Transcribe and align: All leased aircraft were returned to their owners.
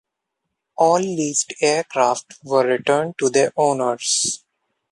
All 0.77 0.97
leased 0.99 1.53
aircraft 1.61 2.39
were 2.43 2.65
returned 2.65 3.19
to 3.19 3.29
their 3.29 3.51
owners. 3.55 4.43